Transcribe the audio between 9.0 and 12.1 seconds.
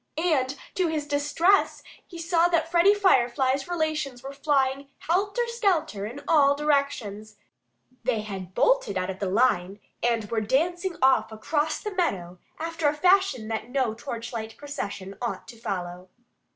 of the line and were dancing off across the